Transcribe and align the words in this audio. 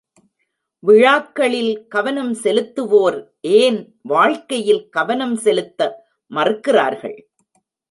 விழாக்களில் 0.83 1.87
கவனம் 1.87 2.33
செலுத்துவோர் 2.33 3.19
ஏன் 3.41 3.79
வாழ்க்கையில் 4.01 4.89
கவனம் 4.89 5.35
செலுத்த 5.35 5.81
மறுக்கிறார்கள்? 6.31 7.17